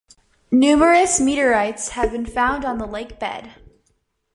Numerous 0.49 1.19
meteorites 1.21 1.89
have 1.89 2.11
been 2.11 2.25
found 2.25 2.65
on 2.65 2.79
the 2.79 2.87
lake 2.87 3.19
bed. 3.19 3.53